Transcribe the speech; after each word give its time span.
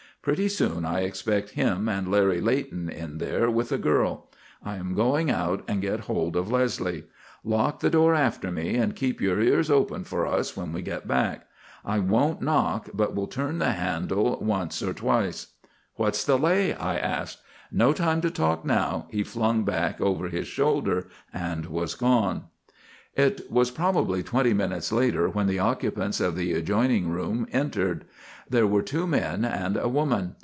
Pretty 0.23 0.49
soon 0.49 0.85
I 0.85 0.99
expect 0.99 1.49
him 1.49 1.89
and 1.89 2.07
Larry 2.07 2.39
Leighton 2.41 2.89
in 2.89 3.17
there 3.17 3.49
with 3.49 3.71
a 3.71 3.79
girl. 3.79 4.27
I 4.61 4.75
am 4.75 4.93
going 4.93 5.31
out 5.31 5.63
and 5.67 5.81
get 5.81 6.01
hold 6.01 6.35
of 6.35 6.51
Leslie. 6.51 7.05
Lock 7.43 7.79
the 7.79 7.89
door 7.89 8.13
after 8.13 8.51
me 8.51 8.75
and 8.75 8.95
keep 8.95 9.19
your 9.19 9.41
ears 9.41 9.71
open 9.71 10.03
for 10.03 10.27
us 10.27 10.55
when 10.55 10.73
we 10.73 10.83
get 10.83 11.07
back. 11.07 11.47
I 11.83 11.97
won't 11.97 12.39
knock, 12.39 12.89
but 12.93 13.15
will 13.15 13.25
turn 13.25 13.57
the 13.57 13.71
handle 13.71 14.37
once 14.39 14.83
or 14.83 14.93
twice." 14.93 15.53
"What's 15.95 16.23
the 16.23 16.37
lay?" 16.37 16.75
I 16.75 16.97
asked. 16.97 17.39
"No 17.71 17.91
time 17.91 18.21
to 18.21 18.29
talk 18.29 18.63
now," 18.63 19.07
he 19.09 19.23
flung 19.23 19.63
back 19.63 19.99
over 19.99 20.29
his 20.29 20.45
shoulder, 20.45 21.07
and 21.33 21.65
was 21.65 21.95
gone. 21.95 22.43
It 23.13 23.51
was 23.51 23.71
probably 23.71 24.23
twenty 24.23 24.53
minutes 24.53 24.89
later 24.89 25.27
when 25.27 25.47
the 25.47 25.59
occupants 25.59 26.21
of 26.21 26.37
the 26.37 26.53
adjoining 26.53 27.09
room 27.09 27.45
entered. 27.51 28.05
There 28.49 28.65
were 28.67 28.81
two 28.81 29.05
men 29.05 29.43
and 29.43 29.75
a 29.75 29.89
woman. 29.89 30.35